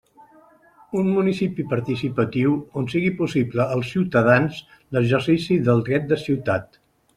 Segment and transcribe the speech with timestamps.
[1.01, 4.65] Un municipi participatiu, on siga possible als ciutadans
[4.97, 6.85] l'exercici del «Dret de Ciutat».